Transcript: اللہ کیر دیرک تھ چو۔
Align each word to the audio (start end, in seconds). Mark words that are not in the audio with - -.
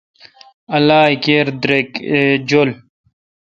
اللہ 0.75 1.03
کیر 1.23 1.45
دیرک 1.61 1.87
تھ 1.93 1.99
چو۔ 2.47 2.61